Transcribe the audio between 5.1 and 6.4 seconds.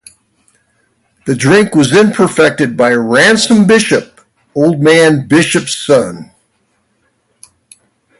Bishop's son.